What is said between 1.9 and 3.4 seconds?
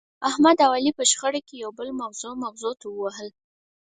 مغزو مغزو ته ووهل.